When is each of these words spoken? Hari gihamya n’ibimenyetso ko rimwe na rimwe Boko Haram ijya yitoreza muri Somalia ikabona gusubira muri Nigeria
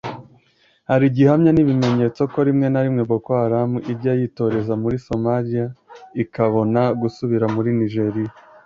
Hari 0.89 1.05
gihamya 1.15 1.51
n’ibimenyetso 1.53 2.21
ko 2.31 2.39
rimwe 2.47 2.67
na 2.69 2.81
rimwe 2.85 3.01
Boko 3.11 3.29
Haram 3.41 3.71
ijya 3.91 4.13
yitoreza 4.19 4.73
muri 4.81 4.95
Somalia 5.07 5.65
ikabona 6.23 6.81
gusubira 7.01 7.45
muri 7.55 7.69
Nigeria 7.79 8.31